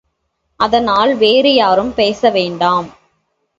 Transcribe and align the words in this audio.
அதனால் 0.59 1.15
வேறு 1.15 1.53
யாரும் 1.53 1.93
பேசவேண்டாம். 1.95 2.89